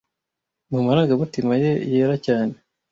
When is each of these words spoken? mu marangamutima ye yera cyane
mu 0.71 0.79
marangamutima 0.85 1.53
ye 1.63 1.71
yera 1.91 2.15
cyane 2.25 2.53